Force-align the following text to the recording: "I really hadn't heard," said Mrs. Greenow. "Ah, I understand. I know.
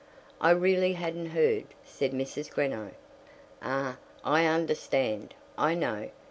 "I 0.41 0.49
really 0.49 0.93
hadn't 0.93 1.27
heard," 1.27 1.65
said 1.83 2.11
Mrs. 2.11 2.49
Greenow. 2.49 2.89
"Ah, 3.61 3.97
I 4.25 4.47
understand. 4.47 5.35
I 5.59 5.75
know. 5.75 6.09